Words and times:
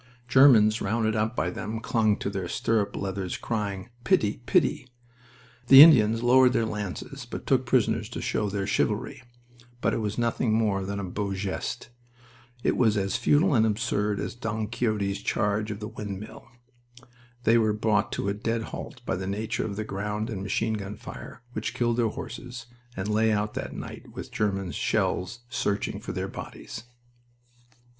Germans 0.27 0.81
rounded 0.81 1.15
up 1.15 1.35
by 1.35 1.51
them 1.51 1.79
clung 1.79 2.17
to 2.17 2.31
their 2.31 2.47
stirrup 2.47 2.95
leathers 2.95 3.37
crying: 3.37 3.89
"Pity! 4.03 4.41
Pity!" 4.47 4.87
The 5.67 5.83
Indians 5.83 6.23
lowered 6.23 6.53
their 6.53 6.65
lances, 6.65 7.27
but 7.29 7.45
took 7.45 7.67
prisoners 7.67 8.09
to 8.09 8.19
show 8.19 8.49
their 8.49 8.65
chivalry. 8.65 9.21
But 9.79 9.93
it 9.93 9.99
was 9.99 10.17
nothing 10.17 10.53
more 10.53 10.85
than 10.87 10.99
a 10.99 11.03
beau 11.03 11.35
geste. 11.35 11.89
It 12.63 12.77
was 12.77 12.97
as 12.97 13.15
futile 13.15 13.53
and 13.53 13.63
absurd 13.63 14.19
as 14.19 14.33
Don 14.33 14.65
Quixote's 14.69 15.21
charge 15.21 15.69
of 15.69 15.79
the 15.79 15.87
windmill. 15.87 16.47
They 17.43 17.59
were 17.59 17.71
brought 17.71 18.11
to 18.13 18.27
a 18.27 18.33
dead 18.33 18.63
halt 18.73 19.01
by 19.05 19.15
the 19.17 19.27
nature 19.27 19.65
of 19.65 19.75
the 19.75 19.83
ground 19.83 20.31
and 20.31 20.41
machine 20.41 20.73
gun 20.73 20.95
fire 20.95 21.43
which 21.53 21.75
killed 21.75 21.97
their 21.97 22.07
horses, 22.09 22.65
and 22.97 23.07
lay 23.07 23.31
out 23.31 23.53
that 23.53 23.75
night 23.75 24.11
with 24.11 24.31
German 24.31 24.71
shells 24.71 25.41
searching 25.47 25.99
for 25.99 26.11
their 26.11 26.27
bodies. 26.27 26.85